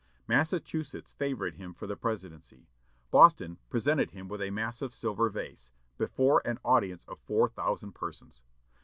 Massachusetts 0.27 1.11
favored 1.11 1.57
him 1.57 1.75
for 1.75 1.85
the 1.85 1.95
presidency. 1.95 2.65
Boston 3.11 3.59
presented 3.69 4.09
him 4.09 4.27
with 4.27 4.41
a 4.41 4.49
massive 4.49 4.95
silver 4.95 5.29
vase, 5.29 5.73
before 5.99 6.41
an 6.43 6.57
audience 6.65 7.05
of 7.07 7.19
four 7.19 7.47
thousand 7.47 7.93
persons. 7.93 8.41